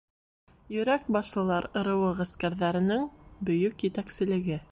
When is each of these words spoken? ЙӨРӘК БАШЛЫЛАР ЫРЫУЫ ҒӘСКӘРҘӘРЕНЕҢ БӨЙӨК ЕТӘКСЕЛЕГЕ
ЙӨРӘК 0.77 1.03
БАШЛЫЛАР 1.17 1.65
ЫРЫУЫ 1.81 2.09
ҒӘСКӘРҘӘРЕНЕҢ 2.21 3.05
БӨЙӨК 3.51 3.87
ЕТӘКСЕЛЕГЕ 3.91 4.59